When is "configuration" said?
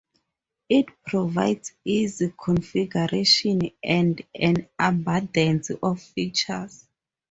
2.35-3.69